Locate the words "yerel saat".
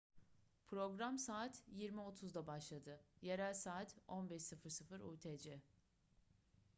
3.21-3.95